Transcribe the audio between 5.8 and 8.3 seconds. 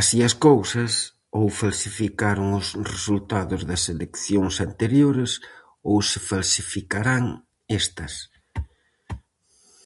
ou se falsificarán estas.